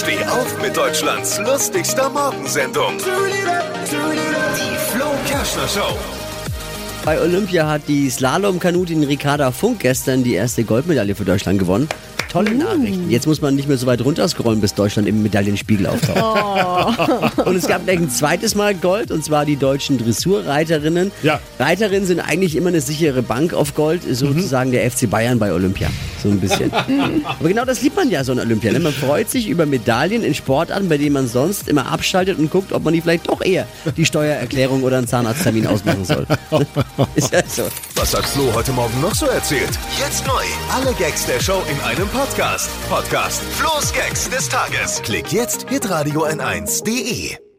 [0.00, 2.96] Steh auf mit Deutschlands lustigster Morgensendung.
[2.96, 5.94] Die Flo Kerschner Show.
[7.04, 11.86] Bei Olympia hat die Slalom-Kanutin Ricarda Funk gestern die erste Goldmedaille für Deutschland gewonnen.
[12.30, 13.10] Tolle Nachrichten.
[13.10, 17.36] Jetzt muss man nicht mehr so weit runterscrollen, bis Deutschland im Medaillenspiegel auftaucht.
[17.44, 21.10] Und es gab gleich ein zweites Mal Gold, und zwar die deutschen Dressurreiterinnen.
[21.22, 21.40] Ja.
[21.58, 25.88] Reiterinnen sind eigentlich immer eine sichere Bank auf Gold, sozusagen der FC Bayern bei Olympia.
[26.22, 26.72] So ein bisschen.
[26.72, 28.72] Aber genau das liebt man ja so an Olympia.
[28.72, 28.80] Ne?
[28.80, 32.72] Man freut sich über Medaillen in Sportarten, bei denen man sonst immer abschaltet und guckt,
[32.72, 33.66] ob man die vielleicht doch eher
[33.96, 36.26] die Steuererklärung oder einen Zahnarzttermin ausmachen soll.
[37.14, 37.68] Ist ja so.
[37.94, 39.70] Was hat Flo heute Morgen noch so erzählt?
[39.98, 40.42] Jetzt neu.
[40.72, 42.68] Alle Gags der Show in einem Podcast.
[42.88, 45.00] Podcast Flo's Gags des Tages.
[45.02, 47.49] Klick jetzt, hitradio n1.de.